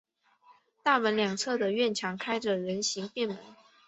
[0.81, 3.37] 大门两侧的院墙开着人行便门。